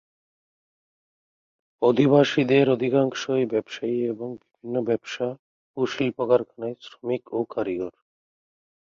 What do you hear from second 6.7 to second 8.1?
শ্রমিক ও কারিগর।